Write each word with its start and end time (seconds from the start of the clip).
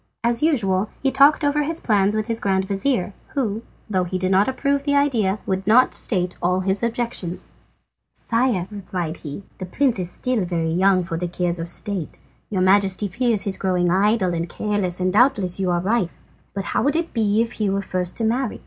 As 0.23 0.41
usual 0.41 0.89
he 1.03 1.11
talked 1.11 1.43
over 1.43 1.61
his 1.61 1.79
plans 1.79 2.15
with 2.15 2.25
his 2.25 2.39
grand 2.39 2.65
vizir, 2.67 3.13
who, 3.35 3.61
though 3.87 4.03
he 4.03 4.17
did 4.17 4.31
not 4.31 4.47
approve 4.47 4.83
the 4.83 4.95
idea, 4.95 5.37
would 5.45 5.67
not 5.67 5.93
state 5.93 6.35
all 6.41 6.61
his 6.61 6.81
objections. 6.81 7.53
"Sire," 8.11 8.65
he 8.67 8.75
replied, 8.77 9.19
"the 9.59 9.65
prince 9.67 9.99
is 9.99 10.09
still 10.09 10.43
very 10.43 10.71
young 10.71 11.03
for 11.03 11.17
the 11.17 11.27
cares 11.27 11.59
of 11.59 11.69
state. 11.69 12.17
Your 12.49 12.63
Majesty 12.63 13.07
fears 13.07 13.43
his 13.43 13.57
growing 13.57 13.91
idle 13.91 14.33
and 14.33 14.49
careless, 14.49 14.99
and 14.99 15.13
doubtless 15.13 15.59
you 15.59 15.69
are 15.69 15.79
right. 15.79 16.09
But 16.55 16.63
how 16.73 16.81
would 16.81 16.95
it 16.95 17.13
be 17.13 17.43
if 17.43 17.51
he 17.61 17.69
were 17.69 17.83
first 17.83 18.17
to 18.17 18.23
marry? 18.23 18.59